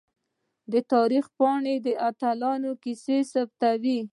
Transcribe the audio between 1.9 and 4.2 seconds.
اتلانو کیسې ثبتوي.